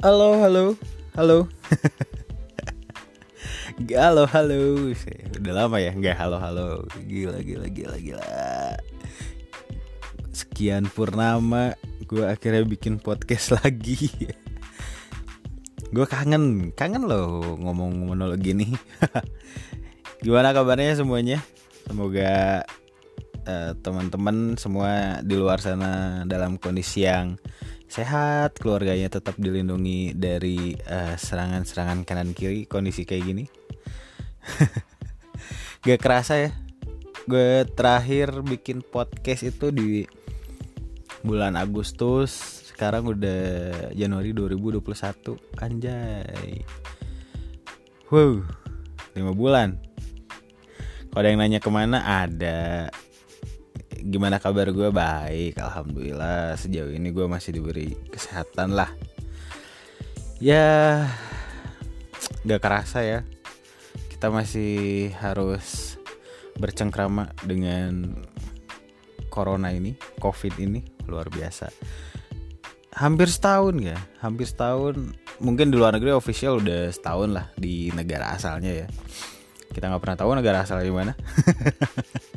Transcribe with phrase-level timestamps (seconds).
[0.00, 0.80] Halo, halo,
[1.12, 1.44] halo.
[3.92, 4.88] halo, halo.
[5.36, 6.88] Udah lama ya nggak halo, halo.
[7.04, 8.32] Gila, gila, gila, gila.
[10.32, 11.76] Sekian purnama,
[12.08, 14.08] gue akhirnya bikin podcast lagi.
[15.92, 18.72] gue kangen, kangen loh ngomong monolog gini.
[20.24, 21.44] Gimana kabarnya semuanya?
[21.84, 22.64] Semoga
[23.44, 27.36] uh, teman-teman semua di luar sana dalam kondisi yang
[27.90, 31.18] sehat, keluarganya tetap dilindungi dari serangan
[31.66, 33.44] serangan-serangan kanan kiri kondisi kayak gini.
[35.84, 36.50] Gak kerasa ya,
[37.26, 40.06] gue terakhir bikin podcast itu di
[41.26, 46.62] bulan Agustus, sekarang udah Januari 2021, anjay.
[48.08, 48.46] Wow,
[49.18, 49.76] 5 bulan.
[51.10, 52.86] Kalau ada yang nanya ke mana, ada
[54.00, 56.56] gimana kabar gue baik alhamdulillah.
[56.56, 58.88] Sejauh ini gue masih diberi kesehatan lah.
[60.40, 61.04] Ya
[62.48, 63.20] gak kerasa ya.
[64.08, 65.96] Kita masih harus
[66.56, 68.16] bercengkrama dengan
[69.28, 70.80] corona ini covid ini.
[71.04, 71.68] Luar biasa.
[72.96, 75.12] Hampir setahun ya hampir setahun.
[75.40, 78.88] Mungkin di luar negeri official udah setahun lah di negara asalnya ya.
[79.70, 81.12] Kita nggak pernah tahu negara asalnya di mana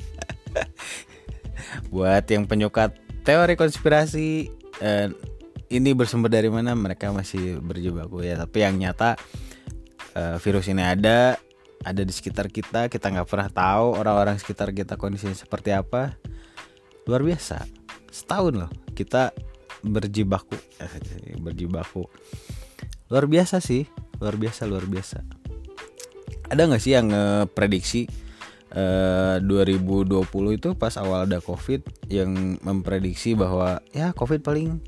[1.94, 2.90] buat yang penyuka
[3.22, 4.50] teori konspirasi
[4.82, 5.08] eh,
[5.70, 8.42] ini bersumber dari mana mereka masih berjibaku ya.
[8.42, 9.14] Tapi yang nyata
[10.18, 11.38] eh, virus ini ada
[11.84, 16.18] ada di sekitar kita kita nggak pernah tahu orang-orang sekitar kita kondisinya seperti apa.
[17.06, 17.62] Luar biasa.
[18.10, 19.30] Setahun loh kita
[19.86, 22.10] berjibaku eh, berjibaku.
[23.14, 23.86] Luar biasa sih
[24.18, 25.22] luar biasa luar biasa.
[26.50, 27.10] Ada nggak sih yang
[27.54, 28.06] prediksi
[28.74, 34.82] eh, 2020 itu pas awal ada covid yang memprediksi bahwa ya covid paling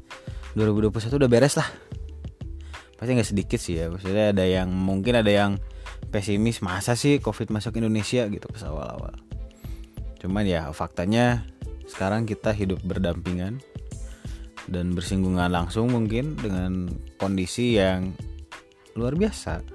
[0.58, 1.70] 2021 udah beres lah.
[2.96, 5.62] Pasti nggak sedikit sih ya maksudnya ada yang mungkin ada yang
[6.10, 9.14] pesimis masa sih covid masuk Indonesia gitu pas awal-awal.
[10.20, 11.46] Cuman ya faktanya
[11.86, 13.62] sekarang kita hidup berdampingan
[14.66, 16.90] dan bersinggungan langsung mungkin dengan
[17.22, 18.18] kondisi yang
[18.98, 19.75] luar biasa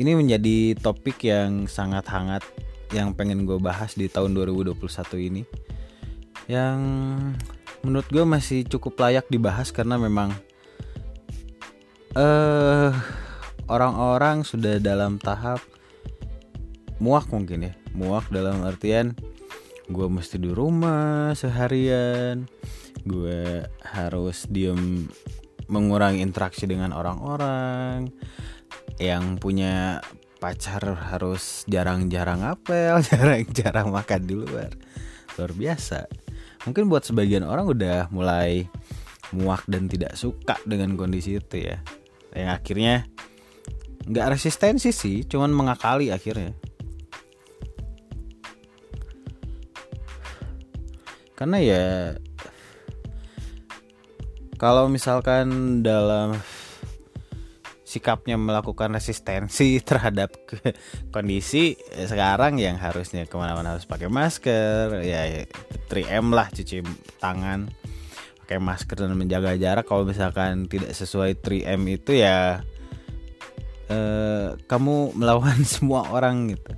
[0.00, 2.40] ini menjadi topik yang sangat hangat
[2.96, 4.80] yang pengen gue bahas di tahun 2021
[5.28, 5.42] ini.
[6.48, 6.78] Yang
[7.84, 10.32] menurut gue masih cukup layak dibahas karena memang
[12.16, 12.90] eh uh,
[13.68, 15.60] orang-orang sudah dalam tahap
[16.96, 17.72] muak mungkin ya.
[17.92, 19.12] Muak dalam artian
[19.90, 22.46] gue mesti di rumah seharian
[23.02, 25.10] gue harus diem
[25.66, 28.10] mengurangi interaksi dengan orang-orang
[29.00, 30.04] yang punya
[30.40, 34.70] pacar harus jarang-jarang apel, jarang-jarang makan di luar.
[35.40, 36.04] Luar biasa.
[36.68, 38.68] Mungkin buat sebagian orang udah mulai
[39.32, 41.80] muak dan tidak suka dengan kondisi itu ya.
[42.36, 42.94] Yang akhirnya
[44.04, 46.52] nggak resistensi sih, cuman mengakali akhirnya.
[51.32, 51.86] Karena ya
[54.60, 56.36] kalau misalkan dalam
[57.90, 60.30] sikapnya melakukan resistensi terhadap
[61.10, 65.42] kondisi eh, sekarang yang harusnya ke mana-mana harus pakai masker ya
[65.90, 66.86] 3M lah cuci
[67.18, 67.66] tangan
[68.46, 69.86] pakai masker dan menjaga jarak.
[69.86, 72.62] Kalau misalkan tidak sesuai 3M itu ya
[73.90, 76.70] eh, kamu melawan semua orang gitu.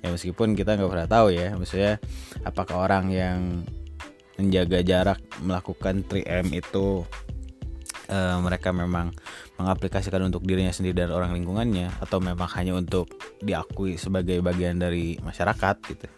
[0.00, 2.00] Ya meskipun kita nggak pernah tahu ya maksudnya
[2.44, 3.40] apakah orang yang
[4.40, 7.04] menjaga jarak melakukan 3M itu
[8.10, 9.14] uh, mereka memang
[9.60, 13.12] mengaplikasikan untuk dirinya sendiri dan orang lingkungannya atau memang hanya untuk
[13.44, 16.08] diakui sebagai bagian dari masyarakat gitu.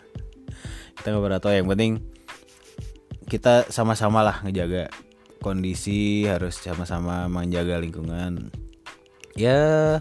[0.94, 1.92] Kita nggak pernah tahu yang penting
[3.26, 4.92] kita sama-sama lah ngejaga
[5.42, 8.54] kondisi harus sama-sama menjaga lingkungan.
[9.34, 9.98] Ya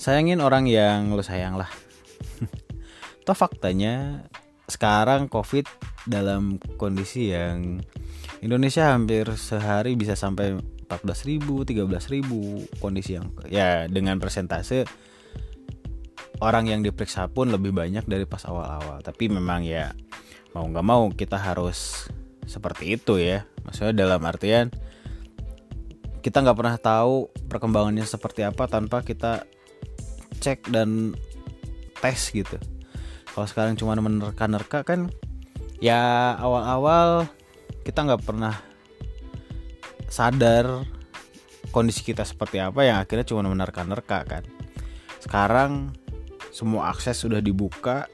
[0.00, 1.68] sayangin orang yang lo sayang lah.
[3.26, 4.24] Toh faktanya
[4.66, 5.68] sekarang covid
[6.08, 7.84] dalam kondisi yang
[8.42, 10.58] Indonesia hampir sehari bisa sampai
[10.88, 14.84] 14 ribu, 13 ribu kondisi yang ya dengan persentase
[16.42, 19.00] orang yang diperiksa pun lebih banyak dari pas awal-awal.
[19.00, 19.94] Tapi memang ya
[20.52, 22.10] mau nggak mau kita harus
[22.44, 23.46] seperti itu ya.
[23.62, 24.68] Maksudnya dalam artian
[26.22, 29.46] kita nggak pernah tahu perkembangannya seperti apa tanpa kita
[30.42, 31.14] cek dan
[32.02, 32.58] tes gitu.
[33.32, 35.08] Kalau sekarang cuma menerka-nerka kan
[35.82, 37.26] ya awal-awal
[37.82, 38.54] kita nggak pernah
[40.12, 40.84] sadar
[41.72, 44.44] kondisi kita seperti apa yang akhirnya cuma menerka-nerka kan.
[45.16, 45.96] Sekarang
[46.52, 48.12] semua akses sudah dibuka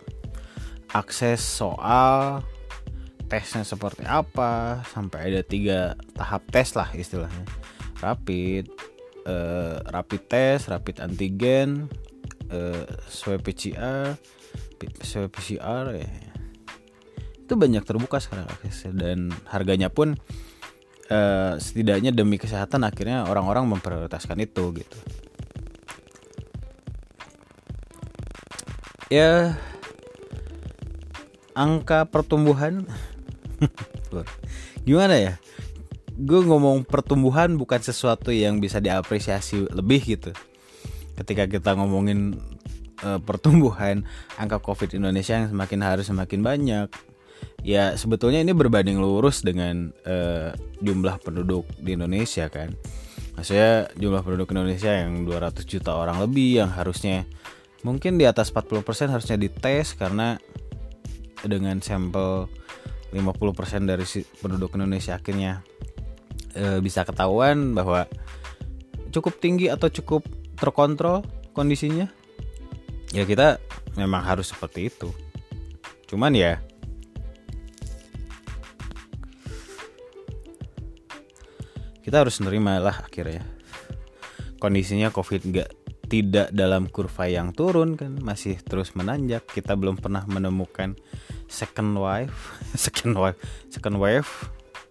[0.94, 2.46] akses soal
[3.26, 7.44] tesnya seperti apa sampai ada tiga tahap tes lah istilahnya.
[7.98, 8.70] Rapid
[9.26, 11.90] uh, rapid test rapid antigen
[12.54, 14.14] uh, swab PCR
[15.02, 16.08] swab PCR ya.
[17.42, 20.14] Itu banyak terbuka sekarang aksesnya dan harganya pun
[21.12, 24.98] uh, setidaknya demi kesehatan akhirnya orang-orang memprioritaskan itu gitu.
[29.08, 29.56] Ya
[31.56, 32.84] angka pertumbuhan
[34.88, 35.34] gimana ya?
[36.18, 40.30] Gue ngomong pertumbuhan bukan sesuatu yang bisa diapresiasi lebih gitu.
[41.18, 42.38] Ketika kita ngomongin
[43.02, 44.06] uh, pertumbuhan
[44.38, 46.88] angka covid Indonesia yang semakin hari semakin banyak
[47.62, 52.74] ya sebetulnya ini berbanding lurus dengan uh, jumlah penduduk di Indonesia kan.
[53.38, 57.22] Maksudnya jumlah penduduk Indonesia yang 200 juta orang lebih yang harusnya
[57.86, 58.82] mungkin di atas 40%
[59.14, 60.34] harusnya dites karena
[61.46, 62.50] dengan sampel
[63.14, 64.02] 50% dari
[64.42, 65.62] penduduk Indonesia akhirnya
[66.50, 68.10] e, bisa ketahuan bahwa
[69.14, 70.26] cukup tinggi atau cukup
[70.58, 71.22] terkontrol
[71.54, 72.10] kondisinya
[73.14, 73.62] ya kita
[73.94, 75.08] memang harus seperti itu.
[76.10, 76.60] Cuman ya
[82.08, 83.44] kita harus nerima lah akhirnya.
[84.56, 85.70] Kondisinya covid nggak
[86.08, 89.44] tidak dalam kurva yang turun kan masih terus menanjak.
[89.44, 90.96] Kita belum pernah menemukan
[91.52, 92.32] second wave
[92.88, 93.36] second wave
[93.68, 94.28] second wave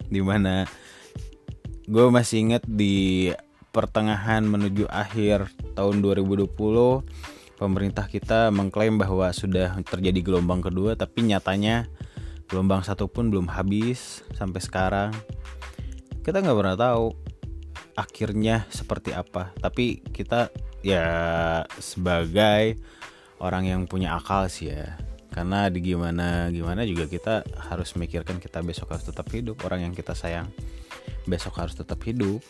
[0.10, 0.70] di mana
[1.90, 3.32] gue masih inget di
[3.72, 6.54] pertengahan menuju akhir tahun 2020
[7.58, 11.90] pemerintah kita mengklaim bahwa sudah terjadi gelombang kedua tapi nyatanya
[12.50, 15.10] gelombang satu pun belum habis sampai sekarang
[16.28, 17.16] kita nggak pernah tahu
[17.96, 19.56] akhirnya seperti apa.
[19.56, 20.52] Tapi kita
[20.84, 21.08] ya
[21.80, 22.76] sebagai
[23.40, 25.00] orang yang punya akal sih ya.
[25.32, 29.56] Karena di gimana gimana juga kita harus mikirkan kita besok harus tetap hidup.
[29.64, 30.52] Orang yang kita sayang
[31.24, 32.44] besok harus tetap hidup.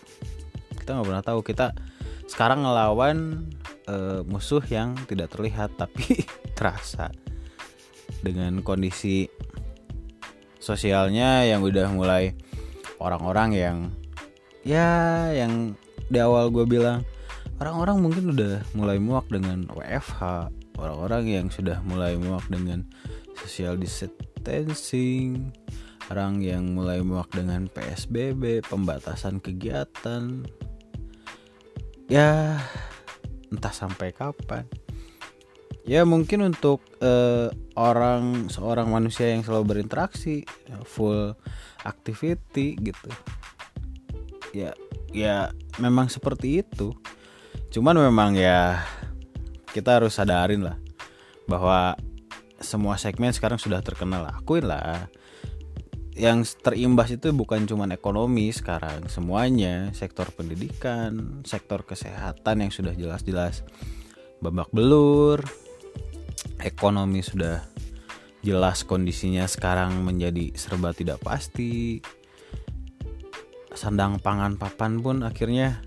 [0.74, 1.46] Kita nggak pernah tahu.
[1.46, 1.78] Kita
[2.26, 3.46] sekarang ngelawan
[3.86, 6.26] uh, musuh yang tidak terlihat tapi
[6.58, 7.14] terasa.
[8.26, 9.30] Dengan kondisi
[10.58, 12.34] sosialnya yang udah mulai
[12.98, 13.78] orang-orang yang
[14.66, 15.74] ya yang
[16.08, 17.04] di awal gue bilang
[17.60, 22.86] orang-orang mungkin udah mulai muak dengan WFH orang-orang yang sudah mulai muak dengan
[23.38, 25.52] social distancing
[26.08, 30.48] orang yang mulai muak dengan PSBB pembatasan kegiatan.
[32.08, 32.64] Ya
[33.52, 34.64] entah sampai kapan
[35.88, 37.48] ya mungkin untuk uh,
[37.80, 40.44] orang seorang manusia yang selalu berinteraksi
[40.84, 41.32] full
[41.88, 43.10] activity gitu.
[44.52, 44.76] Ya
[45.16, 46.92] ya memang seperti itu.
[47.72, 48.84] Cuman memang ya
[49.72, 50.78] kita harus sadarin lah
[51.48, 51.96] bahwa
[52.60, 55.08] semua segmen sekarang sudah terkenal akuin lah.
[56.18, 59.96] Yang terimbas itu bukan cuma ekonomi sekarang semuanya.
[59.96, 63.64] Sektor pendidikan sektor kesehatan yang sudah jelas-jelas
[64.42, 65.42] babak belur
[66.62, 67.62] ekonomi sudah
[68.42, 72.02] jelas kondisinya sekarang menjadi serba tidak pasti.
[73.78, 75.84] Sandang pangan papan pun akhirnya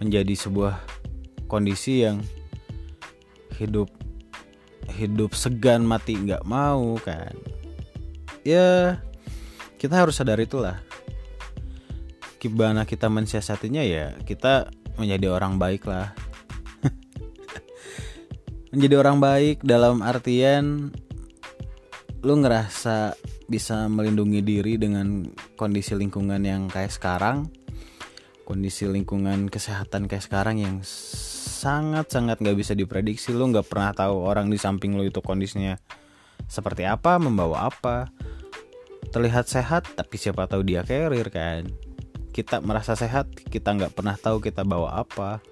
[0.00, 0.78] menjadi sebuah
[1.50, 2.22] kondisi yang
[3.58, 3.90] hidup
[4.88, 7.34] hidup segan mati nggak mau kan.
[8.46, 9.02] Ya
[9.76, 10.80] kita harus sadar itulah.
[12.38, 16.14] Gimana kita mensiasatinya ya kita menjadi orang baik lah
[18.72, 20.92] menjadi orang baik dalam artian
[22.20, 23.14] lu ngerasa
[23.48, 25.24] bisa melindungi diri dengan
[25.56, 27.48] kondisi lingkungan yang kayak sekarang
[28.48, 33.36] kondisi lingkungan kesehatan kayak sekarang yang sangat sangat nggak bisa diprediksi.
[33.36, 35.76] Lu nggak pernah tahu orang di samping lu itu kondisinya
[36.48, 38.08] seperti apa membawa apa.
[39.12, 41.68] Terlihat sehat tapi siapa tahu dia carrier kan?
[42.32, 45.44] Kita merasa sehat kita nggak pernah tahu kita bawa apa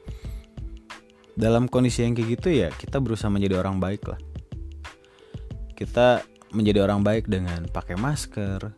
[1.36, 4.20] dalam kondisi yang kayak gitu ya kita berusaha menjadi orang baik lah.
[5.76, 6.24] Kita
[6.56, 8.72] menjadi orang baik dengan pakai masker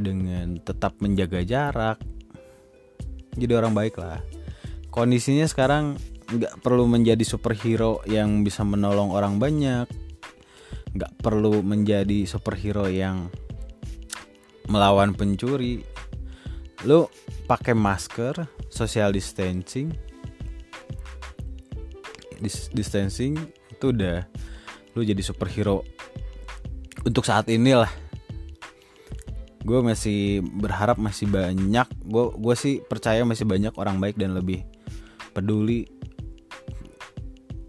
[0.00, 2.00] dengan tetap menjaga jarak.
[3.36, 4.24] Jadi orang baik lah.
[4.88, 6.00] Kondisinya sekarang
[6.32, 9.84] nggak perlu menjadi superhero yang bisa menolong orang banyak.
[10.96, 13.28] Nggak perlu menjadi superhero yang
[14.72, 15.84] melawan pencuri.
[16.88, 17.04] Lu
[17.44, 20.05] pakai masker social distancing
[22.40, 23.36] dis distancing
[23.72, 24.24] itu udah
[24.96, 25.84] lu jadi superhero
[27.04, 27.90] untuk saat ini lah
[29.66, 34.62] gue masih berharap masih banyak gue gue sih percaya masih banyak orang baik dan lebih
[35.34, 35.90] peduli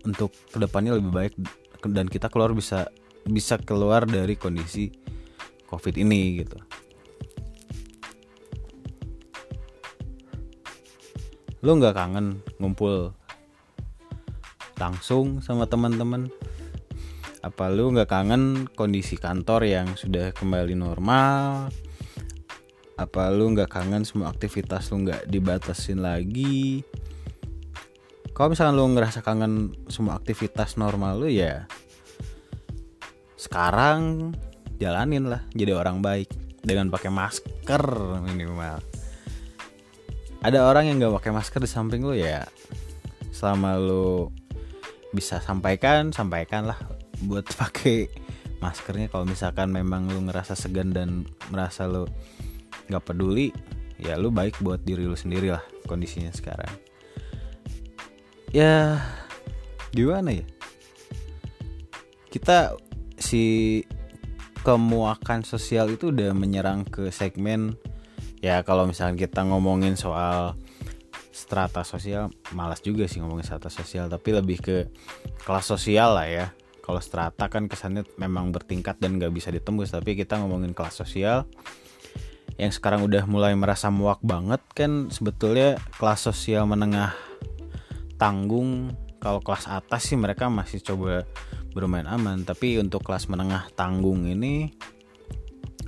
[0.07, 1.33] untuk ke depannya lebih baik
[1.83, 2.87] dan kita keluar bisa
[3.27, 4.87] bisa keluar dari kondisi
[5.67, 6.57] covid ini gitu.
[11.59, 13.11] Lu nggak kangen ngumpul
[14.77, 16.29] langsung sama teman-teman.
[17.45, 21.69] Apa lu nggak kangen kondisi kantor yang sudah kembali normal?
[22.97, 26.81] Apa lu nggak kangen semua aktivitas lu nggak dibatasin lagi?
[28.33, 31.65] Kalau misalkan lu ngerasa kangen semua aktivitas normal lu ya
[33.37, 34.33] sekarang
[34.81, 36.29] jalanin lah jadi orang baik
[36.61, 37.81] dengan pakai masker
[38.25, 38.81] minimal.
[40.41, 42.45] Ada orang yang nggak pakai masker di samping lu ya
[43.33, 44.29] selama lu
[45.15, 46.79] bisa sampaikan sampaikan lah
[47.23, 48.07] buat pakai
[48.59, 49.07] maskernya.
[49.11, 52.07] Kalau misalkan memang lu ngerasa segan dan merasa lu
[52.87, 53.51] nggak peduli
[53.99, 56.71] ya lu baik buat diri lu sendiri lah kondisinya sekarang.
[58.53, 59.01] Ya
[59.91, 60.45] gimana ya?
[62.27, 62.77] Kita
[63.17, 63.81] si
[64.61, 67.79] kemuakan sosial itu udah menyerang ke segmen
[68.43, 70.59] ya kalau misalnya kita ngomongin soal
[71.37, 74.77] strata sosial malas juga sih ngomongin strata sosial tapi lebih ke
[75.45, 76.47] kelas sosial lah ya.
[76.81, 81.45] Kalau strata kan kesannya memang bertingkat dan gak bisa ditembus tapi kita ngomongin kelas sosial
[82.57, 87.13] yang sekarang udah mulai merasa muak banget kan sebetulnya kelas sosial menengah
[88.17, 91.27] tanggung kalau kelas atas sih mereka masih coba
[91.75, 94.73] bermain aman tapi untuk kelas menengah tanggung ini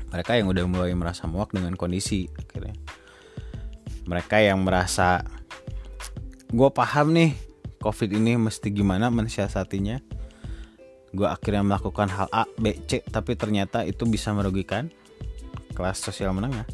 [0.10, 2.74] mereka yang udah mulai merasa muak dengan kondisi akhirnya.
[4.10, 5.22] Mereka yang merasa
[6.50, 7.38] gue paham nih
[7.78, 10.02] covid ini mesti gimana mensiasatinya.
[11.10, 14.94] Gue akhirnya melakukan hal A B C tapi ternyata itu bisa merugikan
[15.74, 16.70] kelas sosial menengah.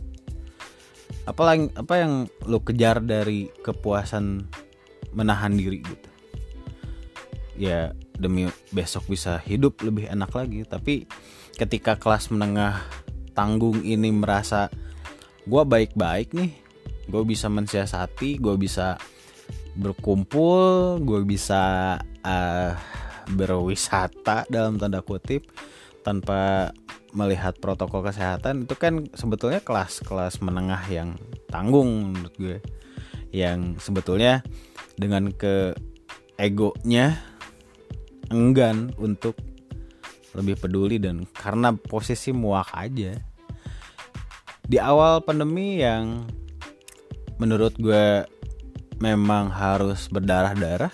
[1.24, 4.48] Apalagi apa yang lo kejar dari kepuasan
[5.16, 6.10] menahan diri gitu?
[7.56, 10.68] Ya demi besok bisa hidup lebih enak lagi.
[10.68, 11.08] Tapi
[11.56, 12.84] ketika kelas menengah
[13.32, 14.68] tanggung ini merasa
[15.48, 16.52] gue baik-baik nih
[17.06, 19.00] gue bisa mensiasati gue bisa
[19.76, 22.72] berkumpul gue bisa uh,
[23.36, 25.52] berwisata dalam tanda kutip
[26.06, 26.72] tanpa
[27.16, 28.68] melihat protokol kesehatan.
[28.68, 31.16] Itu kan sebetulnya kelas-kelas menengah yang
[31.48, 32.58] tanggung menurut gue.
[33.32, 34.44] Yang sebetulnya
[34.96, 35.76] dengan ke
[36.40, 37.20] egonya
[38.32, 39.36] enggan untuk
[40.36, 43.16] lebih peduli dan karena posisi muak aja.
[44.66, 46.28] Di awal pandemi yang
[47.40, 48.28] menurut gue
[49.00, 50.92] memang harus berdarah-darah.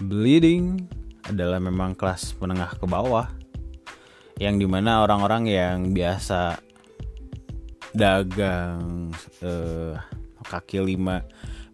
[0.00, 0.88] Bleeding
[1.28, 3.28] adalah memang kelas menengah ke bawah
[4.40, 6.56] yang di mana orang-orang yang biasa
[7.92, 9.12] dagang
[9.44, 9.94] eh,
[10.48, 11.20] kaki lima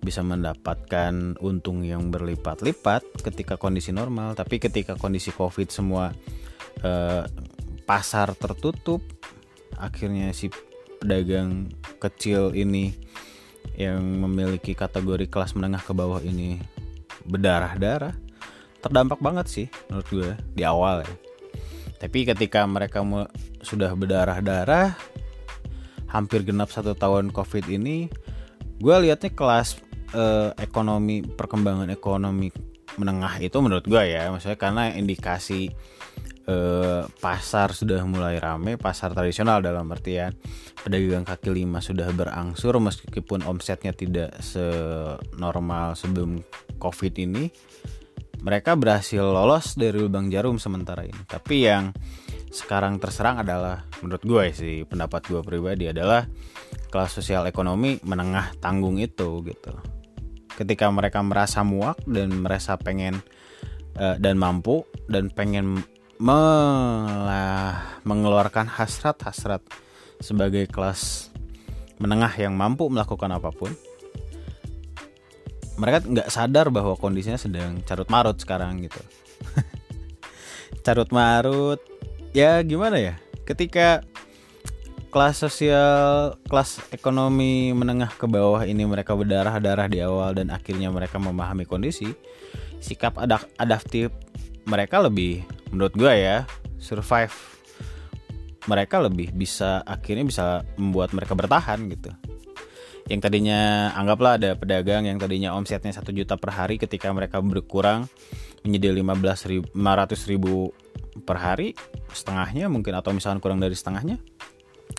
[0.02, 4.34] bisa mendapatkan untung yang berlipat-lipat ketika kondisi normal.
[4.34, 6.10] Tapi ketika kondisi covid semua
[6.82, 7.22] eh,
[7.86, 9.00] pasar tertutup
[9.78, 10.50] akhirnya si
[10.98, 11.70] pedagang
[12.02, 13.05] kecil ini
[13.74, 16.62] yang memiliki kategori kelas menengah ke bawah ini
[17.26, 18.14] berdarah-darah
[18.78, 21.14] terdampak banget sih menurut gue di awal ya.
[21.96, 23.02] Tapi ketika mereka
[23.64, 24.94] sudah berdarah-darah
[26.06, 28.06] hampir genap satu tahun covid ini
[28.78, 29.80] gue liatnya kelas
[30.14, 32.52] eh, ekonomi perkembangan ekonomi
[32.96, 34.28] menengah itu menurut gue ya.
[34.28, 35.70] Maksudnya karena indikasi
[36.46, 40.32] eh, pasar sudah mulai rame pasar tradisional dalam artian
[40.80, 46.40] pedagang kaki lima sudah berangsur meskipun omsetnya tidak senormal sebelum
[46.78, 47.50] covid ini
[48.36, 51.18] mereka berhasil lolos dari lubang jarum sementara ini.
[51.26, 51.90] Tapi yang
[52.52, 56.24] sekarang terserang adalah menurut gue sih pendapat gue pribadi adalah
[56.88, 59.95] kelas sosial ekonomi menengah tanggung itu gitu
[60.56, 63.20] ketika mereka merasa muak dan merasa pengen
[64.00, 65.84] uh, dan mampu dan pengen
[68.08, 69.60] mengeluarkan hasrat-hasrat
[70.16, 71.28] sebagai kelas
[72.00, 73.68] menengah yang mampu melakukan apa pun
[75.76, 79.00] mereka nggak sadar bahwa kondisinya sedang carut marut sekarang gitu.
[80.84, 81.80] Carut marut
[82.32, 83.14] ya gimana ya?
[83.44, 84.00] Ketika
[85.16, 91.16] kelas sosial kelas ekonomi menengah ke bawah ini mereka berdarah-darah di awal dan akhirnya mereka
[91.16, 92.12] memahami kondisi.
[92.84, 93.16] Sikap
[93.56, 94.12] adaptif
[94.68, 95.40] mereka lebih
[95.72, 96.44] menurut gue ya
[96.76, 97.32] survive.
[98.68, 100.44] Mereka lebih bisa akhirnya bisa
[100.76, 102.12] membuat mereka bertahan gitu.
[103.08, 108.04] Yang tadinya anggaplah ada pedagang yang tadinya omsetnya satu juta per hari ketika mereka berkurang
[108.68, 110.76] menjadi 15 ribu, 500 ribu
[111.24, 111.72] per hari
[112.12, 114.20] setengahnya mungkin atau misalnya kurang dari setengahnya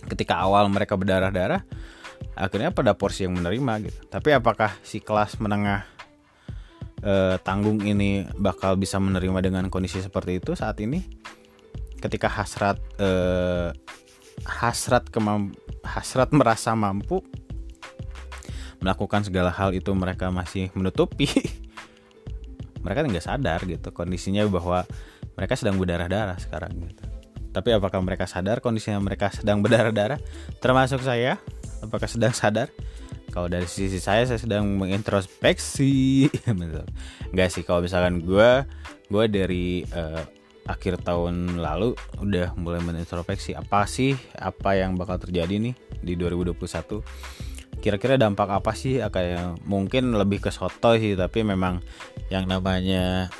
[0.08, 1.62] ketika awal mereka berdarah-darah
[2.34, 4.00] akhirnya pada porsi yang menerima gitu.
[4.10, 5.86] Tapi apakah si kelas menengah
[7.02, 11.04] eh, tanggung ini bakal bisa menerima dengan kondisi seperti itu saat ini?
[11.98, 13.70] Ketika hasrat eh,
[14.46, 17.26] hasrat kemam hasrat merasa mampu
[18.78, 21.26] melakukan segala hal itu mereka masih menutupi.
[22.86, 24.88] Mereka nggak sadar gitu kondisinya bahwa
[25.36, 27.07] mereka sedang berdarah-darah sekarang gitu
[27.58, 30.22] tapi apakah mereka sadar kondisinya mereka sedang berdarah-darah?
[30.62, 31.42] Termasuk saya
[31.82, 32.70] apakah sedang sadar?
[33.34, 36.30] Kalau dari sisi saya saya sedang mengintrospeksi.
[37.34, 38.62] Nggak sih kalau misalkan gue
[39.10, 40.22] gue dari uh,
[40.70, 45.74] akhir tahun lalu udah mulai mengintrospeksi apa sih apa yang bakal terjadi nih
[46.04, 47.02] di 2021
[47.80, 49.00] kira-kira dampak apa sih?
[49.00, 51.82] Kayak mungkin lebih ke soto sih tapi memang
[52.30, 53.32] yang namanya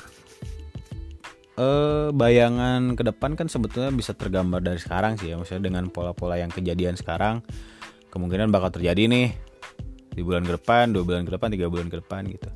[1.58, 5.36] eh bayangan ke depan kan sebetulnya bisa tergambar dari sekarang sih ya.
[5.36, 7.42] Maksudnya dengan pola-pola yang kejadian sekarang
[8.14, 9.34] kemungkinan bakal terjadi nih.
[10.14, 12.50] Di bulan ke depan dua bulan ke depan tiga bulan ke depan gitu.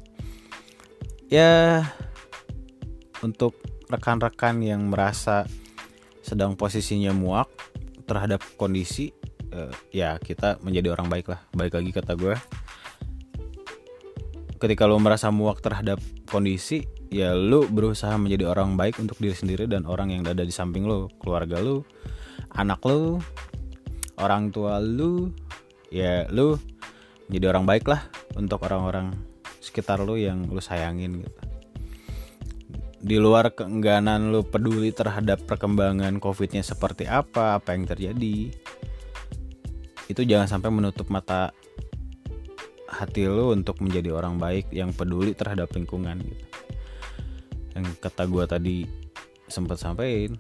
[1.27, 1.83] Ya
[3.27, 3.59] untuk
[3.91, 5.47] rekan-rekan yang merasa
[6.23, 7.51] sedang posisinya muak
[8.07, 9.11] terhadap kondisi
[9.51, 11.41] uh, ya kita menjadi orang baik lah.
[11.55, 12.35] Baik lagi kata gue.
[14.63, 15.99] Ketika lo merasa muak terhadap
[16.31, 20.51] kondisi ya lu berusaha menjadi orang baik untuk diri sendiri dan orang yang ada di
[20.51, 21.13] samping lu.
[21.21, 21.85] Keluarga lu
[22.57, 23.21] anak lu
[24.17, 25.29] orang tua lu
[25.93, 26.57] ya lu
[27.29, 28.01] menjadi orang baik lah
[28.33, 29.13] untuk orang-orang
[29.61, 31.41] sekitar lu yang lu sayangin gitu.
[33.03, 38.37] Di luar keengganan lu peduli terhadap perkembangan covidnya seperti apa apa yang terjadi
[40.09, 41.53] itu jangan sampai menutup mata
[42.89, 46.52] hati lu untuk menjadi orang baik yang peduli terhadap lingkungan gitu
[47.73, 48.77] yang kata gue tadi
[49.49, 50.37] sempat sampaikan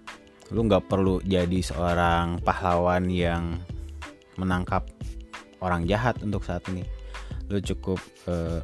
[0.52, 3.56] lu nggak perlu jadi seorang pahlawan yang
[4.36, 4.84] menangkap
[5.64, 6.84] orang jahat untuk saat ini.
[7.48, 7.96] Lu cukup
[8.28, 8.60] uh,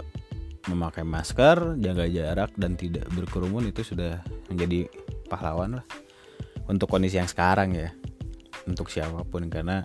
[0.68, 4.20] memakai masker jaga jarak dan tidak berkerumun itu sudah
[4.52, 4.84] menjadi
[5.32, 5.86] pahlawan lah.
[6.68, 7.88] Untuk kondisi yang sekarang ya
[8.68, 9.80] untuk siapa pun karena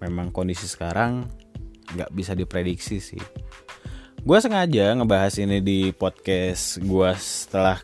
[0.00, 1.28] memang kondisi sekarang
[1.92, 3.20] nggak bisa diprediksi sih
[4.28, 7.80] gue sengaja ngebahas ini di podcast gue setelah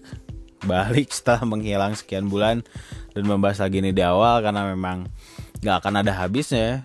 [0.69, 2.61] balik setelah menghilang sekian bulan
[3.17, 5.09] dan membahas lagi ini di awal karena memang
[5.65, 6.85] nggak akan ada habisnya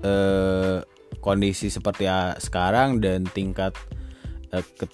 [0.00, 0.80] eh,
[1.20, 2.08] kondisi seperti
[2.40, 3.76] sekarang dan tingkat
[4.56, 4.88] eh, ke,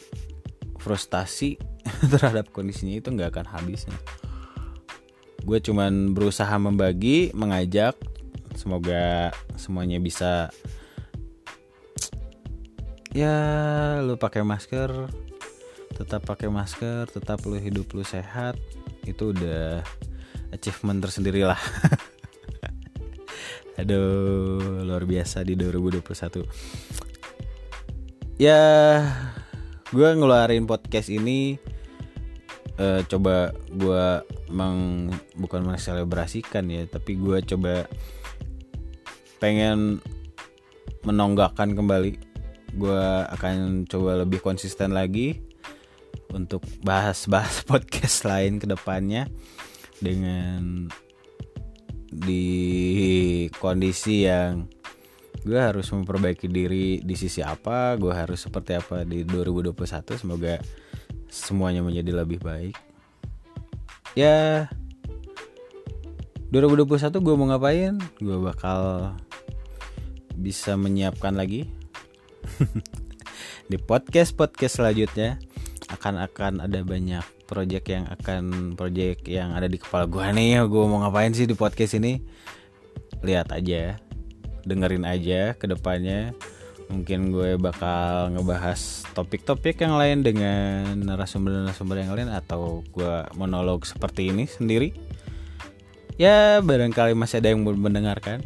[0.82, 1.54] frustasi
[2.10, 3.94] terhadap kondisinya itu nggak akan habisnya.
[5.46, 7.94] Gue cuman berusaha membagi mengajak
[8.58, 10.50] semoga semuanya bisa
[13.12, 13.36] ya
[14.00, 14.88] lu pakai masker
[15.92, 18.56] tetap pakai masker tetap lu hidup lu sehat
[19.04, 19.84] itu udah
[20.48, 21.56] achievement tersendiri lah
[23.80, 28.64] aduh luar biasa di 2021 ya
[29.92, 31.60] gue ngeluarin podcast ini
[32.80, 34.04] uh, coba gue
[34.48, 37.84] meng bukan menselebrasikan ya tapi gue coba
[39.36, 40.00] pengen
[41.04, 42.31] menonggakkan kembali
[42.72, 45.40] gue akan coba lebih konsisten lagi
[46.32, 49.28] untuk bahas-bahas podcast lain ke depannya
[50.00, 50.88] dengan
[52.12, 54.68] di kondisi yang
[55.42, 60.60] gue harus memperbaiki diri di sisi apa gue harus seperti apa di 2021 semoga
[61.32, 62.76] semuanya menjadi lebih baik.
[64.12, 64.68] Ya
[66.52, 67.96] 2021 gue mau ngapain?
[68.20, 69.16] Gue bakal
[70.36, 71.64] bisa menyiapkan lagi
[73.70, 75.38] di podcast podcast selanjutnya
[75.92, 80.64] akan akan ada banyak project yang akan project yang ada di kepala gue nih.
[80.64, 82.22] Gue mau ngapain sih di podcast ini?
[83.20, 84.00] Lihat aja
[84.62, 86.30] dengerin aja ke depannya
[86.92, 94.28] mungkin gue bakal ngebahas topik-topik yang lain dengan narasumber-narasumber yang lain atau gue monolog seperti
[94.28, 94.92] ini sendiri.
[96.20, 98.44] Ya barangkali masih ada yang mendengarkan.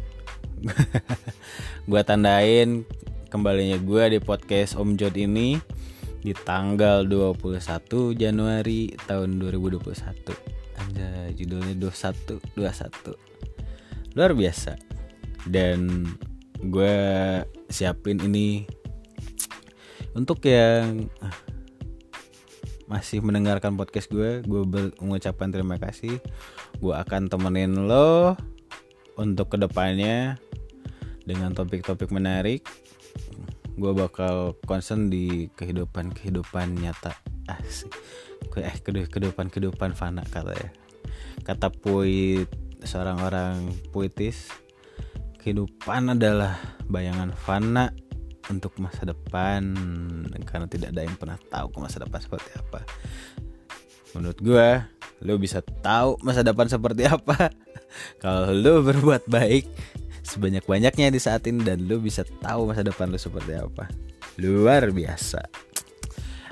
[1.89, 2.87] Gue tandain
[3.27, 5.59] kembalinya gue di podcast Om Jod ini
[6.23, 7.59] di tanggal 21
[8.15, 14.79] Januari tahun 2021 Anda judulnya 21 21 luar biasa.
[15.43, 16.07] Dan
[16.57, 16.95] gue
[17.67, 18.63] siapin ini
[20.15, 21.35] untuk yang ah,
[22.87, 24.61] masih mendengarkan podcast gue gue
[25.03, 26.17] mengucapkan terima kasih.
[26.79, 28.39] Gue akan temenin lo
[29.19, 30.39] untuk ke depannya
[31.27, 32.63] dengan topik-topik menarik
[33.77, 37.13] gue bakal concern di kehidupan kehidupan nyata
[37.45, 37.93] asik
[38.57, 40.69] eh kehidupan kehidupan fana kata ya.
[41.45, 42.49] Kata puit
[42.81, 44.49] seorang orang puitis
[45.41, 46.57] kehidupan adalah
[46.89, 47.93] bayangan fana
[48.49, 49.61] untuk masa depan.
[50.49, 52.81] Karena tidak ada yang pernah tahu ke masa depan seperti apa.
[54.17, 54.69] Menurut gue
[55.21, 57.53] lo bisa tahu masa depan seperti apa.
[58.23, 59.65] Kalau lo berbuat baik
[60.27, 63.87] sebanyak-banyaknya di saat ini dan lu bisa tahu masa depan lu seperti apa.
[64.37, 65.41] luar biasa.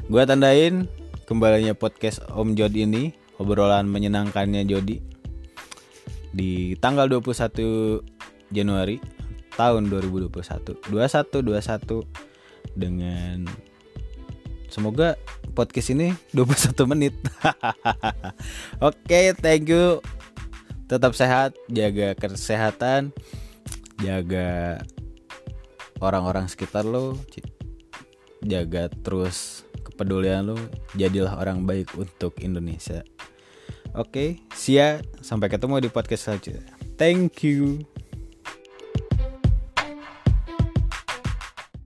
[0.10, 0.90] Gue tandain
[1.30, 5.04] kembalinya podcast Om Jod ini obrolan menyenangkannya Jody.
[6.34, 8.02] Di tanggal 21
[8.50, 8.98] Januari
[9.54, 13.48] tahun 2021 21 21 dengan
[14.68, 15.16] semoga
[15.54, 17.14] podcast ini 21 menit.
[18.82, 20.02] Oke okay, thank you.
[20.86, 23.14] Tetap sehat jaga kesehatan
[24.06, 24.78] jaga
[25.98, 27.18] orang-orang sekitar lo
[28.46, 30.58] jaga terus kepedulian lo
[30.94, 33.02] jadilah orang baik untuk Indonesia.
[33.98, 36.70] Oke okay, sia sampai ketemu di podcast selanjutnya.
[37.02, 37.82] Thank you